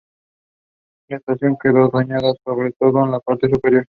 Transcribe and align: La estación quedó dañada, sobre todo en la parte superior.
La 1.09 1.17
estación 1.17 1.57
quedó 1.61 1.89
dañada, 1.89 2.33
sobre 2.43 2.71
todo 2.71 3.05
en 3.05 3.11
la 3.11 3.19
parte 3.19 3.47
superior. 3.49 3.85